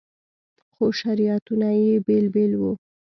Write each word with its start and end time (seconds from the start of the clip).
خو 0.73 0.85
شریعتونه 0.99 1.69
یې 1.81 1.93
بېل 2.05 2.25
بېل 2.33 2.51
وو. 2.59 2.71